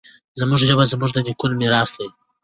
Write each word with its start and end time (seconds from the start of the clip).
زموږ 0.39 0.59
ژبه 0.69 0.83
زموږ 0.91 1.09
د 1.13 1.17
نیکونو 1.27 1.53
میراث 1.61 1.91
دی. 1.99 2.09